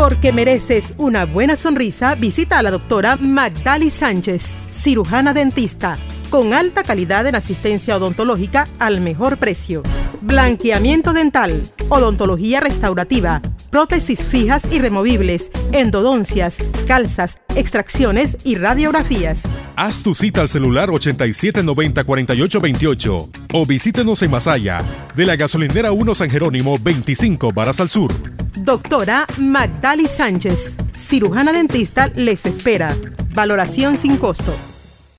[0.00, 5.98] Porque mereces una buena sonrisa, visita a la doctora Magdali Sánchez, cirujana dentista,
[6.30, 9.82] con alta calidad en asistencia odontológica al mejor precio.
[10.22, 11.60] Blanqueamiento dental,
[11.90, 16.56] odontología restaurativa, prótesis fijas y removibles, endodoncias,
[16.88, 19.42] calzas, extracciones y radiografías.
[19.76, 24.80] Haz tu cita al celular 8790-4828 o visítenos en Masaya,
[25.14, 28.14] de la gasolinera 1 San Jerónimo 25 Varas al Sur.
[28.56, 32.94] Doctora Magdali Sánchez, cirujana dentista, les espera.
[33.34, 34.54] Valoración sin costo.